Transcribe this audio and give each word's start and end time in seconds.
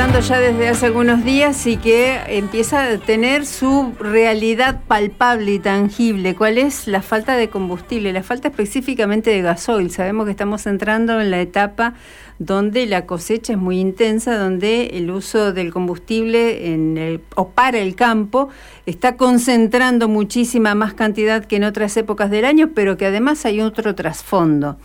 ya 0.00 0.40
desde 0.40 0.68
hace 0.68 0.86
algunos 0.86 1.24
días 1.24 1.66
y 1.66 1.76
que 1.76 2.18
empieza 2.26 2.84
a 2.84 2.98
tener 2.98 3.44
su 3.44 3.92
realidad 4.00 4.80
palpable 4.88 5.52
y 5.52 5.58
tangible. 5.58 6.34
¿Cuál 6.34 6.56
es 6.56 6.86
la 6.86 7.02
falta 7.02 7.36
de 7.36 7.50
combustible? 7.50 8.10
La 8.10 8.22
falta 8.22 8.48
específicamente 8.48 9.30
de 9.30 9.42
gasoil. 9.42 9.90
Sabemos 9.90 10.24
que 10.24 10.30
estamos 10.30 10.66
entrando 10.66 11.20
en 11.20 11.30
la 11.30 11.42
etapa 11.42 11.94
donde 12.38 12.86
la 12.86 13.04
cosecha 13.04 13.52
es 13.52 13.58
muy 13.58 13.78
intensa, 13.78 14.38
donde 14.38 14.86
el 14.94 15.10
uso 15.10 15.52
del 15.52 15.70
combustible 15.70 16.72
en 16.72 16.96
el, 16.96 17.20
o 17.36 17.50
para 17.50 17.78
el 17.78 17.94
campo 17.94 18.48
está 18.86 19.18
concentrando 19.18 20.08
muchísima 20.08 20.74
más 20.74 20.94
cantidad 20.94 21.44
que 21.44 21.56
en 21.56 21.64
otras 21.64 21.94
épocas 21.98 22.30
del 22.30 22.46
año, 22.46 22.70
pero 22.74 22.96
que 22.96 23.04
además 23.04 23.44
hay 23.44 23.60
otro 23.60 23.94
trasfondo. 23.94 24.78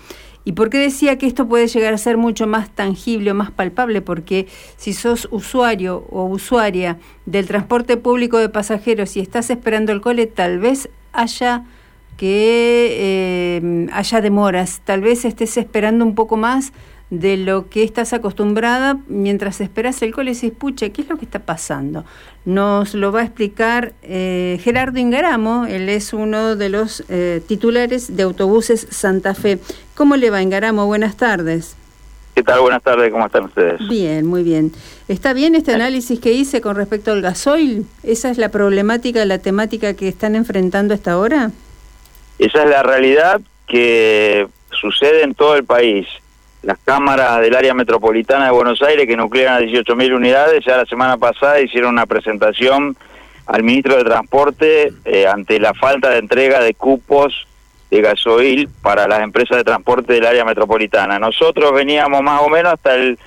¿Y 0.48 0.52
por 0.52 0.70
qué 0.70 0.78
decía 0.78 1.18
que 1.18 1.26
esto 1.26 1.48
puede 1.48 1.68
llegar 1.68 1.96
a 1.96 1.98
ser 1.98 2.18
mucho 2.18 2.46
más 2.46 2.70
tangible 2.70 3.32
o 3.32 3.34
más 3.34 3.50
palpable? 3.50 4.02
Porque 4.02 4.48
si 4.78 4.94
sos 4.94 5.28
usuario 5.32 6.06
o 6.12 6.26
usuaria 6.26 7.00
del 7.26 7.48
transporte 7.48 7.98
público 7.98 8.38
de 8.38 8.50
pasajeros 8.50 9.18
y 9.18 9.22
estás 9.22 9.50
esperando 9.50 9.92
el 9.92 10.02
cole, 10.02 10.28
tal 10.28 10.60
vez 10.60 10.90
haya 11.14 11.64
que 12.18 12.88
eh, 12.92 13.88
haya 13.92 14.22
demoras, 14.22 14.82
tal 14.86 15.02
vez 15.02 15.26
estés 15.26 15.58
esperando 15.58 16.06
un 16.06 16.16
poco 16.16 16.38
más 16.38 16.72
de 17.20 17.38
lo 17.38 17.70
que 17.70 17.84
estás 17.84 18.14
acostumbrada 18.14 18.98
mientras 19.08 19.62
esperas 19.62 20.02
el 20.02 20.14
cole 20.14 20.34
y 20.40 20.52
pucha, 20.52 20.90
¿qué 20.90 21.02
es 21.02 21.10
lo 21.10 21.18
que 21.18 21.26
está 21.26 21.40
pasando? 21.40 22.06
Nos 22.46 22.94
lo 22.94 23.12
va 23.12 23.22
a 23.22 23.24
explicar 23.24 23.94
eh, 24.04 24.60
Gerardo 24.64 25.00
Ingaramo, 25.00 25.66
él 25.66 25.90
es 25.90 26.14
uno 26.14 26.56
de 26.56 26.70
los 26.70 27.04
eh, 27.10 27.42
titulares 27.48 28.16
de 28.16 28.24
Autobuses 28.24 28.88
Santa 28.90 29.34
Fe. 29.34 29.60
¿Cómo 29.96 30.16
le 30.16 30.30
va 30.30 30.42
Ingaramo? 30.42 30.86
Buenas 30.86 31.18
tardes. 31.18 31.76
¿Qué 32.36 32.44
tal? 32.44 32.60
Buenas 32.60 32.84
tardes, 32.84 33.12
¿cómo 33.12 33.26
están 33.26 33.46
ustedes? 33.46 33.88
Bien, 33.88 34.26
muy 34.26 34.44
bien. 34.44 34.74
¿Está 35.08 35.32
bien 35.32 35.56
este 35.56 35.74
análisis 35.74 36.20
que 36.20 36.34
hice 36.34 36.60
con 36.60 36.76
respecto 36.76 37.14
al 37.14 37.22
gasoil? 37.22 37.86
¿Esa 38.04 38.30
es 38.30 38.38
la 38.38 38.50
problemática, 38.50 39.24
la 39.24 39.40
temática 39.40 39.94
que 39.94 40.10
están 40.10 40.36
enfrentando 40.36 40.94
hasta 40.94 41.14
ahora? 41.14 41.52
Esa 42.38 42.64
es 42.64 42.70
la 42.70 42.84
realidad 42.84 43.40
que 43.68 44.48
sucede 44.70 45.24
en 45.24 45.34
todo 45.34 45.56
el 45.56 45.64
país 45.64 46.08
las 46.66 46.80
cámaras 46.80 47.40
del 47.42 47.56
área 47.56 47.76
metropolitana 47.76 48.46
de 48.46 48.52
Buenos 48.52 48.82
Aires 48.82 49.06
que 49.06 49.16
nuclean 49.16 49.54
a 49.54 49.60
18.000 49.60 50.16
unidades, 50.16 50.66
ya 50.66 50.78
la 50.78 50.86
semana 50.86 51.16
pasada 51.16 51.62
hicieron 51.62 51.92
una 51.92 52.08
presentación 52.08 52.98
al 53.46 53.62
ministro 53.62 53.96
de 53.96 54.04
Transporte 54.04 54.92
eh, 55.06 55.28
ante 55.28 55.60
la 55.60 55.76
falta 55.76 56.10
de 56.10 56.18
entrega 56.18 56.60
de 56.62 56.74
cupos 56.74 57.48
de 57.92 58.02
gasoil 58.02 58.68
para 58.82 59.08
las 59.08 59.22
empresas 59.22 59.58
de 59.58 59.64
transporte 59.64 60.14
del 60.14 60.26
área 60.26 60.44
metropolitana. 60.44 61.20
Nosotros 61.20 61.72
veníamos 61.72 62.24
más 62.24 62.42
o 62.42 62.50
menos 62.50 62.74
hasta 62.74 62.96
el, 62.96 63.20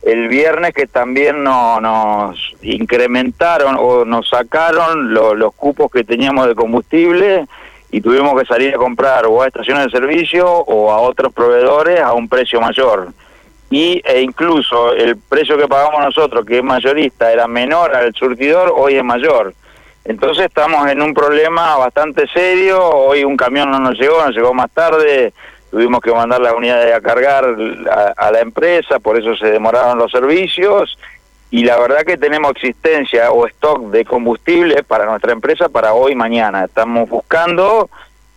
el 0.00 0.28
viernes 0.28 0.72
que 0.72 0.86
también 0.86 1.44
no, 1.44 1.78
nos 1.82 2.54
incrementaron 2.62 3.76
o 3.78 4.06
nos 4.06 4.30
sacaron 4.30 5.12
los 5.12 5.54
cupos 5.54 5.90
que 5.90 6.02
teníamos 6.02 6.48
de 6.48 6.54
combustible 6.54 7.46
y 7.90 8.00
tuvimos 8.00 8.38
que 8.38 8.46
salir 8.46 8.74
a 8.74 8.78
comprar 8.78 9.26
o 9.26 9.42
a 9.42 9.46
estaciones 9.46 9.86
de 9.86 9.90
servicio 9.90 10.46
o 10.48 10.90
a 10.90 11.00
otros 11.00 11.32
proveedores 11.32 12.00
a 12.00 12.12
un 12.12 12.28
precio 12.28 12.60
mayor. 12.60 13.08
Y 13.70 14.00
e 14.04 14.20
incluso 14.20 14.92
el 14.92 15.16
precio 15.16 15.58
que 15.58 15.66
pagamos 15.66 16.00
nosotros, 16.00 16.44
que 16.46 16.58
es 16.58 16.64
mayorista, 16.64 17.32
era 17.32 17.48
menor 17.48 17.94
al 17.94 18.14
surtidor, 18.14 18.72
hoy 18.76 18.96
es 18.96 19.04
mayor. 19.04 19.54
Entonces 20.04 20.46
estamos 20.46 20.88
en 20.88 21.02
un 21.02 21.12
problema 21.14 21.76
bastante 21.76 22.28
serio, 22.28 22.80
hoy 22.80 23.24
un 23.24 23.36
camión 23.36 23.70
no 23.70 23.80
nos 23.80 23.98
llegó, 23.98 24.24
nos 24.24 24.36
llegó 24.36 24.54
más 24.54 24.70
tarde, 24.70 25.32
tuvimos 25.70 26.00
que 26.00 26.12
mandar 26.12 26.40
las 26.40 26.54
unidades 26.54 26.94
a 26.94 27.00
cargar 27.00 27.44
a 28.16 28.30
la 28.30 28.40
empresa, 28.40 29.00
por 29.00 29.18
eso 29.18 29.34
se 29.36 29.50
demoraron 29.50 29.98
los 29.98 30.12
servicios 30.12 30.96
y 31.50 31.64
la 31.64 31.78
verdad 31.78 32.02
que 32.04 32.16
tenemos 32.16 32.52
existencia 32.52 33.30
o 33.30 33.46
stock 33.46 33.90
de 33.90 34.04
combustible 34.04 34.82
para 34.82 35.06
nuestra 35.06 35.32
empresa 35.32 35.68
para 35.68 35.94
hoy 35.94 36.12
y 36.12 36.16
mañana. 36.16 36.64
Estamos 36.64 37.08
buscando 37.08 37.88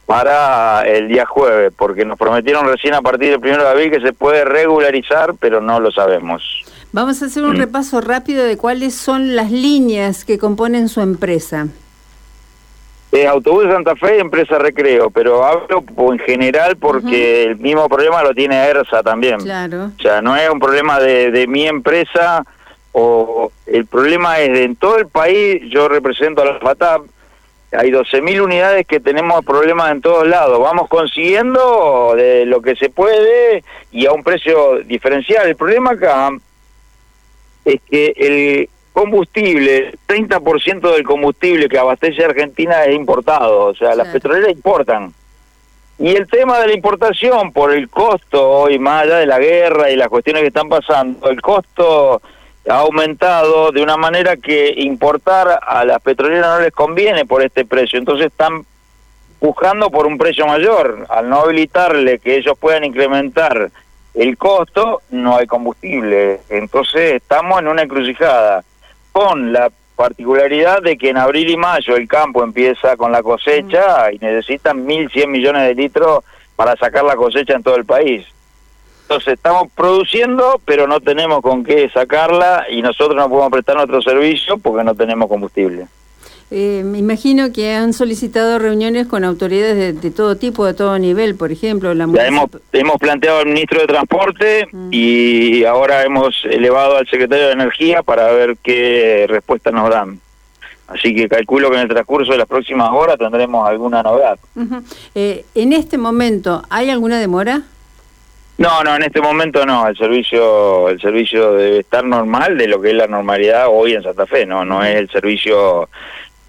para 0.06 0.88
el 0.88 1.08
día 1.08 1.25
jueves, 1.25 1.72
porque 1.75 2.03
nos 2.03 2.18
prometieron 2.18 2.68
recién 2.68 2.96
a 2.96 3.02
partir 3.02 3.30
del 3.30 3.40
primero 3.40 3.64
de 3.64 3.70
abril 3.70 3.92
que 3.92 4.02
se 4.02 4.12
puede 4.12 4.44
regularizar, 4.44 5.36
pero 5.40 5.62
no 5.62 5.80
lo 5.80 5.92
sabemos. 5.92 6.44
Vamos 6.92 7.22
a 7.22 7.28
hacer 7.28 7.44
un 7.44 7.56
mm. 7.56 7.59
repaso 7.59 8.02
rápido 8.02 8.44
de 8.44 8.58
cuáles 8.58 8.96
son 8.96 9.36
las 9.36 9.52
líneas 9.52 10.26
que 10.26 10.40
componen 10.40 10.90
su 10.90 11.02
empresa. 11.02 11.68
Eh, 13.12 13.28
Autobús 13.28 13.66
Santa 13.72 13.96
Fe 13.96 14.18
y 14.18 14.20
Empresa 14.20 14.59
Recreo, 14.59 15.09
pero 15.09 15.44
hablo 15.44 15.84
en 16.12 16.20
general 16.20 16.78
porque 16.78 17.44
el 17.44 17.58
mismo 17.58 17.90
problema 17.90 18.24
lo 18.24 18.34
tiene 18.34 18.56
ERSA 18.68 19.02
también. 19.02 19.40
Claro. 19.40 19.91
O 19.97 20.02
sea, 20.02 20.22
no 20.22 20.36
es 20.36 20.47
un 20.50 20.59
problema 20.59 21.00
de, 21.00 21.31
de 21.31 21.47
mi 21.47 21.68
empresa, 21.68 22.44
o 23.00 23.52
el 23.66 23.86
problema 23.86 24.40
es 24.40 24.52
de 24.52 24.64
en 24.64 24.76
todo 24.76 24.98
el 24.98 25.08
país, 25.08 25.62
yo 25.70 25.88
represento 25.88 26.42
a 26.42 26.46
la 26.46 26.60
FATAP, 26.60 27.04
hay 27.72 27.92
12.000 27.92 28.42
unidades 28.42 28.88
que 28.88 29.00
tenemos 29.00 29.46
problemas 29.46 29.92
en 29.92 30.02
todos 30.02 30.28
lados, 30.28 30.60
vamos 30.60 30.90
consiguiendo 30.90 32.14
de 32.16 32.46
lo 32.46 32.62
que 32.62 32.76
se 32.76 32.90
puede 32.90 33.64
y 33.92 34.06
a 34.06 34.12
un 34.12 34.24
precio 34.24 34.80
diferencial. 34.80 35.48
El 35.48 35.56
problema 35.56 35.92
acá 35.92 36.32
es 37.64 37.80
que 37.90 38.14
el 38.18 38.70
combustible, 38.92 39.78
el 39.78 40.00
30% 40.08 40.94
del 40.94 41.04
combustible 41.04 41.70
que 41.70 41.78
abastece 41.78 42.26
Argentina 42.26 42.84
es 42.86 42.96
importado, 42.96 43.66
o 43.66 43.76
sea, 43.76 43.96
las 43.96 44.08
petroleras 44.08 44.52
importan. 44.52 45.14
Y 46.00 46.16
el 46.16 46.28
tema 46.28 46.59
de 46.59 46.68
la 46.68 46.74
importación, 46.74 47.52
por 47.52 47.74
el 47.74 47.90
costo, 47.90 48.50
hoy 48.50 48.80
más 48.80 49.04
allá 49.04 49.18
de 49.18 49.26
la 49.26 49.38
guerra 49.38 49.92
y 49.92 49.96
las 49.96 50.08
cuestiones 50.08 50.42
que 50.42 50.48
están 50.48 50.70
pasando, 50.70 51.30
el 51.30 51.42
costo 51.42 52.22
ha 52.69 52.80
aumentado 52.80 53.72
de 53.72 53.81
una 53.81 53.97
manera 53.97 54.38
que 54.38 54.74
importar 54.78 55.59
a 55.66 55.84
las 55.85 56.02
petroleras 56.02 56.57
no 56.57 56.63
les 56.63 56.72
conviene 56.72 57.25
por 57.25 57.41
este 57.41 57.66
precio. 57.66 57.97
Entonces 57.97 58.28
están 58.28 58.66
buscando 59.40 59.90
por 59.90 60.06
un 60.06 60.18
precio 60.18 60.46
mayor. 60.46 61.06
Al 61.09 61.29
no 61.29 61.41
habilitarle 61.41 62.19
que 62.19 62.38
ellos 62.38 62.58
puedan 62.59 62.84
incrementar 62.84 63.72
el 64.13 64.38
costo, 64.38 65.02
no 65.09 65.38
hay 65.38 65.47
combustible. 65.47 66.41
Entonces 66.50 67.13
estamos 67.13 67.59
en 67.59 67.68
una 67.68 67.84
encrucijada 67.84 68.63
con 69.12 69.52
la 69.52 69.72
particularidad 69.96 70.81
de 70.81 70.97
que 70.97 71.09
en 71.09 71.18
abril 71.18 71.50
y 71.50 71.58
mayo 71.58 71.96
el 71.96 72.08
campo 72.08 72.44
empieza 72.44 72.96
con 72.96 73.12
la 73.12 73.22
cosecha 73.22 74.12
y 74.12 74.19
necesitan 74.19 74.85
1.100 74.85 75.28
millones 75.28 75.63
de 75.63 75.75
litros 75.75 76.24
para 76.56 76.75
sacar 76.78 77.03
la 77.03 77.16
cosecha 77.16 77.53
en 77.53 77.63
todo 77.63 77.75
el 77.75 77.85
país. 77.85 78.25
Entonces 79.09 79.34
estamos 79.34 79.72
produciendo, 79.75 80.62
pero 80.66 80.86
no 80.86 81.00
tenemos 81.00 81.42
con 81.42 81.64
qué 81.64 81.90
sacarla 81.90 82.68
y 82.70 82.84
nosotros 82.84 83.16
no 83.16 83.28
podemos 83.28 83.52
prestar 83.52 83.75
nuestro 83.75 84.03
servicio 84.03 84.59
porque 84.59 84.84
no 84.84 84.94
tenemos 84.94 85.28
combustible. 85.28 85.88
Eh, 86.52 86.84
me 86.86 87.00
imagino 87.00 87.52
que 87.52 87.74
han 87.74 87.94
solicitado 87.94 88.59
reuniones 88.59 89.08
con 89.08 89.24
autoridades 89.24 90.00
de, 90.00 90.12
todo 90.12 90.36
tipo, 90.36 90.64
de 90.64 90.75
todo 90.75 91.00
nivel, 91.00 91.34
por 91.34 91.52
ejemplo. 91.52 91.96
La 91.96 92.03
hemos, 92.03 92.50
hemos 92.72 92.97
planteado 92.97 93.40
al 93.40 93.47
ministro 93.47 93.81
de 93.81 93.88
Transporte 93.88 94.68
mm. 94.72 94.90
y 94.92 95.64
ahora 95.64 96.03
hemos 96.03 96.36
elevado 96.46 96.97
al 96.97 97.08
secretario 97.08 97.47
de 97.47 97.53
Energía 97.53 98.03
para 98.03 98.31
ver 98.31 98.58
qué 98.62 99.26
respuesta 99.28 99.72
nos 99.72 99.90
dan. 99.90 100.20
Así 100.86 101.16
que 101.16 101.28
calculo 101.28 101.72
que 101.72 101.78
en 101.78 101.81
el 101.81 101.90
transcurso 101.90 102.31
de 102.31 102.38
las 102.38 102.47
próximas 102.47 102.91
horas 102.91 103.18
tendremos 103.18 103.68
alguna 103.68 104.03
novedad. 104.03 104.38
Eh, 105.16 105.46
en 105.56 105.74
este 105.74 105.97
momento, 105.97 106.62
¿hay 106.70 106.91
alguna 106.91 107.20
demora? 107.20 107.64
No, 108.59 108.84
no, 108.84 108.97
en 108.97 109.03
este 109.03 109.22
momento 109.22 109.66
no. 109.66 109.88
El 109.88 109.97
servicio, 109.97 110.90
el 110.90 111.00
servicio 111.00 111.53
debe 111.53 111.80
estar 111.80 112.03
normal 112.03 112.58
de 112.58 112.68
lo 112.68 112.81
que 112.81 112.90
es 112.90 112.96
la 112.96 113.08
normalidad 113.08 113.68
hoy 113.70 113.94
en 113.94 114.03
Santa 114.03 114.25
Fe. 114.25 114.46
No, 114.46 114.66
no 114.66 114.84
es 114.84 114.97
el 114.97 115.09
servicio 115.09 115.88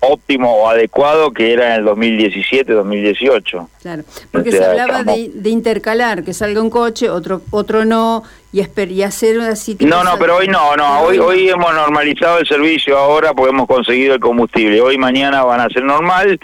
óptimo 0.00 0.52
o 0.56 0.68
adecuado 0.68 1.30
que 1.30 1.52
era 1.52 1.76
en 1.76 1.82
el 1.82 1.86
2017-2018. 1.86 3.68
Claro, 3.80 4.02
porque 4.32 4.50
se 4.50 4.64
hablaba 4.64 5.04
de, 5.04 5.50
intercalar, 5.50 6.24
que 6.24 6.34
salga 6.34 6.60
un 6.60 6.70
coche, 6.70 7.08
otro 7.08 7.42
otro 7.50 7.84
no, 7.84 8.24
y, 8.52 8.60
y 8.60 9.02
hacer 9.02 9.40
así... 9.42 9.76
No, 9.80 10.02
no, 10.02 10.18
pero 10.18 10.36
hoy 10.36 10.48
no, 10.48 10.74
no, 10.76 11.02
hoy, 11.02 11.18
hoy 11.18 11.48
hemos 11.48 11.72
normalizado 11.72 12.38
el 12.38 12.46
servicio 12.48 12.98
ahora 12.98 13.34
porque 13.34 13.50
hemos 13.50 13.68
conseguido 13.68 14.14
el 14.14 14.20
combustible. 14.20 14.80
Hoy 14.80 14.98
mañana 14.98 15.44
van 15.44 15.60
a 15.60 15.68
ser 15.68 15.84
normal 15.84 16.40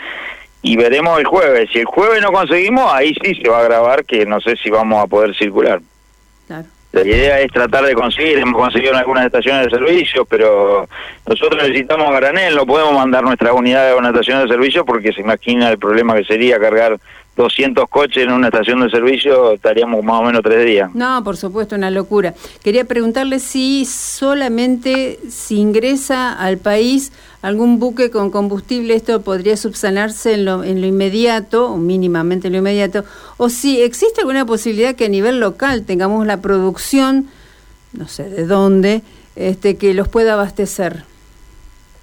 y 0.63 0.77
veremos 0.77 1.19
el 1.19 1.27
jueves. 1.27 1.71
Si 1.73 1.81
el 1.81 1.85
jueves 1.85 2.23
no 2.23 2.33
conseguimos, 2.33 2.93
ahí 2.93 3.15
sí 3.23 3.35
se 3.35 3.49
va 3.49 3.61
a 3.61 3.65
grabar 3.65 4.05
que 4.05 4.27
no 4.27 4.41
sé 4.41 4.57
si 4.57 4.71
vamos 4.71 5.03
a 5.03 5.07
poder 5.07 5.35
circular. 5.37 5.81
La 6.93 7.03
idea 7.03 7.41
es 7.41 7.53
tratar 7.53 7.85
de 7.85 7.95
conseguir, 7.95 8.39
hemos 8.39 8.59
conseguido 8.59 8.93
en 8.93 8.99
algunas 8.99 9.27
estaciones 9.27 9.65
de 9.65 9.71
servicio, 9.71 10.25
pero 10.25 10.89
nosotros 11.27 11.63
necesitamos 11.63 12.11
granel, 12.15 12.55
no 12.55 12.65
podemos 12.65 12.95
mandar 12.95 13.23
nuestra 13.23 13.53
unidad 13.53 13.91
a 13.91 13.97
una 13.97 14.09
estación 14.09 14.43
de 14.43 14.49
servicio 14.49 14.85
porque 14.87 15.13
se 15.13 15.21
imagina 15.21 15.69
el 15.69 15.79
problema 15.79 16.15
que 16.15 16.25
sería 16.25 16.59
cargar 16.59 16.99
200 17.37 17.89
coches 17.91 18.25
en 18.25 18.33
una 18.33 18.49
estación 18.49 18.81
de 18.81 18.89
servicio, 18.89 19.53
estaríamos 19.53 20.03
más 20.03 20.21
o 20.21 20.23
menos 20.25 20.41
tres 20.43 20.65
días. 20.65 20.95
No, 20.95 21.23
por 21.23 21.37
supuesto, 21.37 21.77
una 21.77 21.91
locura. 21.91 22.33
Quería 22.65 22.87
preguntarle 22.87 23.41
si 23.41 23.85
solamente 23.85 25.19
si 25.29 25.59
ingresa 25.59 26.33
al 26.33 26.57
país 26.57 27.13
algún 27.47 27.79
buque 27.79 28.11
con 28.11 28.33
combustible, 28.33 28.97
esto 28.97 29.23
podría 29.23 29.57
subsanarse 29.57 30.35
en 30.35 30.45
lo, 30.45 30.65
en 30.65 30.81
lo 30.81 30.89
inmediato, 30.89 31.71
o 31.71 31.77
mínimamente 31.77 32.49
en 32.49 32.55
lo 32.55 32.59
inmediato, 32.59 33.05
o 33.37 33.49
si 33.49 33.83
existe 33.83 34.23
alguna 34.23 34.45
posibilidad 34.45 34.97
que 34.97 35.05
a 35.05 35.09
nivel 35.09 35.39
local 35.39 35.87
tengamos 35.87 36.27
la 36.27 36.39
producción, 36.39 37.29
no 37.93 38.09
sé 38.09 38.29
de 38.29 38.47
dónde, 38.47 39.03
este, 39.37 39.77
que 39.77 39.95
los 39.95 40.09
pueda 40.09 40.33
abastecer. 40.33 41.05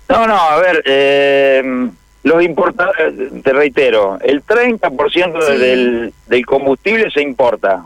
No, 0.08 0.28
no, 0.28 0.36
a 0.36 0.62
ver, 0.62 0.82
eh, 0.86 1.90
los 2.24 2.42
importadores, 2.42 3.44
te 3.44 3.52
reitero, 3.52 4.20
el 4.22 4.46
30% 4.46 5.46
del, 5.58 6.14
del 6.28 6.46
combustible 6.46 7.12
se 7.12 7.22
importa, 7.22 7.84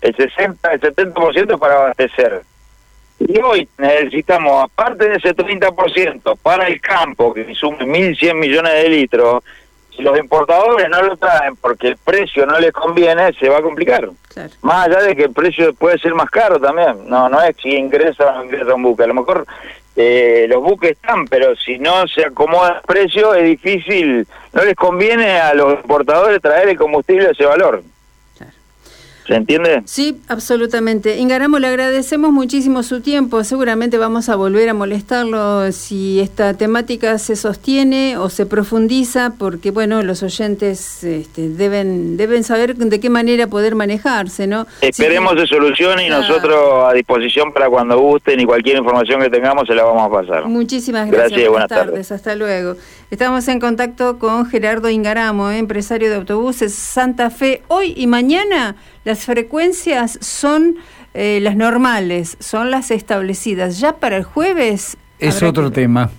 el 0.00 0.14
60, 0.14 0.74
el 0.74 0.80
70% 0.80 1.54
es 1.54 1.58
para 1.58 1.74
abastecer. 1.74 2.42
Y 3.20 3.38
hoy 3.40 3.68
necesitamos, 3.78 4.64
aparte 4.64 5.08
de 5.08 5.16
ese 5.16 5.34
30%, 5.34 6.38
para 6.40 6.68
el 6.68 6.80
campo, 6.80 7.34
que 7.34 7.44
consume 7.44 7.78
1.100 7.78 8.34
millones 8.34 8.72
de 8.74 8.88
litros, 8.88 9.42
si 9.98 10.02
los 10.04 10.16
importadores 10.16 10.88
no 10.88 11.02
lo 11.02 11.16
traen 11.16 11.56
porque 11.56 11.88
el 11.88 11.96
precio 11.96 12.46
no 12.46 12.58
les 12.60 12.72
conviene, 12.72 13.32
se 13.32 13.48
va 13.48 13.58
a 13.58 13.62
complicar. 13.62 14.08
Más 14.62 14.86
allá 14.86 15.02
de 15.02 15.16
que 15.16 15.24
el 15.24 15.32
precio 15.32 15.74
puede 15.74 15.98
ser 15.98 16.14
más 16.14 16.30
caro 16.30 16.60
también. 16.60 17.08
No 17.08 17.28
no 17.28 17.42
es 17.42 17.56
si 17.60 17.70
ingresa 17.70 18.26
o 18.26 18.32
no 18.36 18.44
ingresa 18.44 18.74
un 18.74 18.84
buque. 18.84 19.02
A 19.02 19.08
lo 19.08 19.14
mejor 19.14 19.44
eh, 19.96 20.46
los 20.48 20.62
buques 20.62 20.92
están, 20.92 21.26
pero 21.26 21.56
si 21.56 21.80
no 21.80 22.06
se 22.06 22.24
acomoda 22.24 22.76
el 22.76 22.82
precio, 22.86 23.34
es 23.34 23.42
difícil. 23.42 24.24
No 24.52 24.64
les 24.64 24.76
conviene 24.76 25.40
a 25.40 25.52
los 25.54 25.80
importadores 25.80 26.40
traer 26.40 26.68
el 26.68 26.78
combustible 26.78 27.26
a 27.26 27.30
ese 27.32 27.44
valor. 27.44 27.82
¿Se 29.28 29.34
entiende? 29.34 29.82
Sí, 29.84 30.18
absolutamente. 30.28 31.18
Ingaramo, 31.18 31.58
le 31.58 31.66
agradecemos 31.66 32.32
muchísimo 32.32 32.82
su 32.82 33.02
tiempo. 33.02 33.44
Seguramente 33.44 33.98
vamos 33.98 34.30
a 34.30 34.36
volver 34.36 34.70
a 34.70 34.74
molestarlo 34.74 35.70
si 35.70 36.18
esta 36.18 36.54
temática 36.54 37.18
se 37.18 37.36
sostiene 37.36 38.16
o 38.16 38.30
se 38.30 38.46
profundiza, 38.46 39.34
porque 39.38 39.70
bueno, 39.70 40.02
los 40.02 40.22
oyentes 40.22 41.04
este, 41.04 41.50
deben 41.50 42.16
deben 42.16 42.42
saber 42.42 42.74
de 42.74 43.00
qué 43.00 43.10
manera 43.10 43.48
poder 43.48 43.74
manejarse, 43.74 44.46
¿no? 44.46 44.66
Esperemos 44.80 45.36
de 45.36 45.46
solución 45.46 46.00
y 46.00 46.08
nosotros 46.08 46.86
a 46.88 46.94
disposición 46.94 47.52
para 47.52 47.68
cuando 47.68 47.98
gusten 47.98 48.40
y 48.40 48.46
cualquier 48.46 48.78
información 48.78 49.20
que 49.20 49.28
tengamos 49.28 49.68
se 49.68 49.74
la 49.74 49.84
vamos 49.84 50.06
a 50.06 50.10
pasar. 50.10 50.46
Muchísimas 50.46 51.06
gracias. 51.06 51.32
gracias 51.32 51.50
buenas, 51.50 51.68
tardes. 51.68 52.12
Hasta 52.12 52.34
luego. 52.34 52.76
Estamos 53.10 53.46
en 53.48 53.60
contacto 53.60 54.18
con 54.18 54.46
Gerardo 54.46 54.88
Ingaramo, 54.88 55.50
empresario 55.50 56.08
de 56.08 56.16
autobuses 56.16 56.74
Santa 56.74 57.28
Fe. 57.28 57.62
Hoy 57.68 57.92
y 57.94 58.06
mañana 58.06 58.76
las 59.08 59.24
frecuencias 59.24 60.18
son 60.20 60.76
eh, 61.14 61.40
las 61.40 61.56
normales, 61.56 62.36
son 62.40 62.70
las 62.70 62.90
establecidas. 62.90 63.80
Ya 63.80 63.96
para 63.96 64.18
el 64.18 64.24
jueves... 64.24 64.98
Es 65.18 65.42
otro 65.42 65.72
tema. 65.72 66.10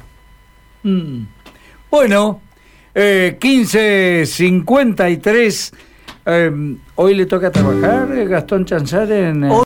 Mm. 0.82 1.26
Bueno, 1.92 2.42
eh, 2.96 3.38
15.53. 3.40 5.74
Eh, 6.26 6.78
hoy 6.96 7.14
le 7.14 7.28
toca 7.28 7.52
trabajar 7.52 8.08
Gastón 8.28 8.66
Chanzar 8.66 9.12
en... 9.12 9.44